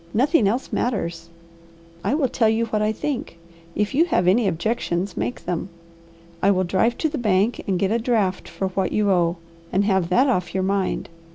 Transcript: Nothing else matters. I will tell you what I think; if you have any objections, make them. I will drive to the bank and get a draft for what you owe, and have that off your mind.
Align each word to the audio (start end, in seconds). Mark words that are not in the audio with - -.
Nothing 0.15 0.47
else 0.47 0.73
matters. 0.73 1.29
I 2.03 2.15
will 2.15 2.27
tell 2.27 2.49
you 2.49 2.65
what 2.65 2.81
I 2.81 2.91
think; 2.91 3.37
if 3.75 3.93
you 3.93 4.05
have 4.05 4.27
any 4.27 4.47
objections, 4.47 5.15
make 5.15 5.45
them. 5.45 5.69
I 6.41 6.49
will 6.49 6.63
drive 6.63 6.97
to 6.97 7.07
the 7.07 7.19
bank 7.19 7.63
and 7.67 7.77
get 7.77 7.91
a 7.91 7.99
draft 7.99 8.49
for 8.49 8.69
what 8.69 8.91
you 8.91 9.11
owe, 9.11 9.37
and 9.71 9.85
have 9.85 10.09
that 10.09 10.27
off 10.27 10.55
your 10.55 10.63
mind. 10.63 11.07